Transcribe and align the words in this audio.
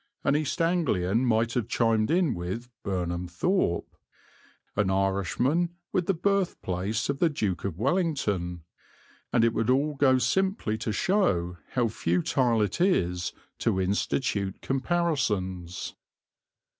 An 0.23 0.35
East 0.35 0.59
Anglian 0.63 1.23
might 1.27 1.53
have 1.53 1.67
chimed 1.67 2.09
in 2.09 2.33
with 2.33 2.69
Burnham 2.81 3.27
Thorpe; 3.27 3.95
an 4.75 4.89
Irishman 4.89 5.75
with 5.93 6.07
the 6.07 6.15
birthplace 6.15 7.07
of 7.07 7.19
the 7.19 7.29
Duke 7.29 7.63
of 7.65 7.77
Wellington; 7.77 8.63
and 9.31 9.43
it 9.43 9.53
would 9.53 9.69
all 9.69 9.93
go 9.93 10.17
simply 10.17 10.75
to 10.79 10.91
show 10.91 11.57
how 11.73 11.87
futile 11.87 12.63
it 12.63 12.81
is 12.81 13.31
to 13.59 13.79
institute 13.79 14.59
comparisons. 14.63 15.93